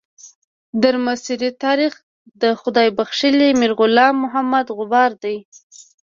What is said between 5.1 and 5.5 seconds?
دی.